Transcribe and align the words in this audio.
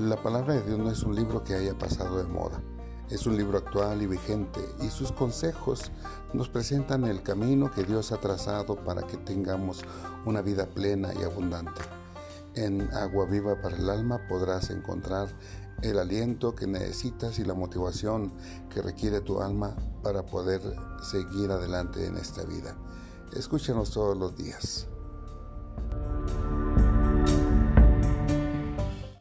La 0.00 0.16
palabra 0.16 0.54
de 0.54 0.62
Dios 0.62 0.78
no 0.78 0.90
es 0.90 1.02
un 1.02 1.14
libro 1.14 1.44
que 1.44 1.54
haya 1.54 1.76
pasado 1.76 2.16
de 2.16 2.24
moda. 2.24 2.62
Es 3.10 3.26
un 3.26 3.36
libro 3.36 3.58
actual 3.58 4.00
y 4.00 4.06
vigente 4.06 4.60
y 4.80 4.88
sus 4.88 5.12
consejos 5.12 5.92
nos 6.32 6.48
presentan 6.48 7.04
el 7.04 7.22
camino 7.22 7.70
que 7.70 7.84
Dios 7.84 8.10
ha 8.10 8.16
trazado 8.18 8.76
para 8.76 9.02
que 9.02 9.18
tengamos 9.18 9.84
una 10.24 10.40
vida 10.40 10.64
plena 10.64 11.12
y 11.12 11.22
abundante. 11.22 11.82
En 12.54 12.90
Agua 12.94 13.26
Viva 13.26 13.60
para 13.60 13.76
el 13.76 13.90
Alma 13.90 14.26
podrás 14.26 14.70
encontrar 14.70 15.28
el 15.82 15.98
aliento 15.98 16.54
que 16.54 16.66
necesitas 16.66 17.38
y 17.38 17.44
la 17.44 17.52
motivación 17.52 18.32
que 18.70 18.80
requiere 18.80 19.20
tu 19.20 19.42
alma 19.42 19.76
para 20.02 20.24
poder 20.24 20.62
seguir 21.02 21.50
adelante 21.50 22.06
en 22.06 22.16
esta 22.16 22.42
vida. 22.44 22.74
Escúchanos 23.36 23.90
todos 23.90 24.16
los 24.16 24.34
días. 24.34 24.88